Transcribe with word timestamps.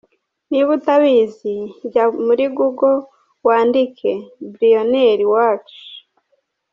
Niba 0.49 0.69
utayizi, 0.77 1.53
jya 1.91 2.05
muri 2.25 2.45
google 2.57 2.97
wandike 3.47 4.11
Billionaire 4.57 5.25
Watch. 5.33 5.75